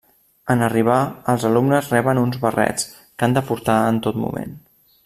En 0.53 0.63
arribar, 0.67 0.95
els 1.33 1.45
alumnes 1.51 1.91
reben 1.97 2.23
uns 2.23 2.41
barrets 2.47 2.89
que 2.99 3.29
han 3.29 3.39
de 3.39 3.45
portar 3.53 3.79
en 3.93 4.05
tot 4.09 4.23
moment. 4.27 4.61